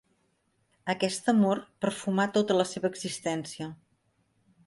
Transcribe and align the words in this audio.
Aquest 0.93 1.27
amor 1.33 1.61
perfumà 1.85 2.25
tota 2.37 2.57
la 2.59 2.67
seva 2.71 2.91
existència. 2.93 3.71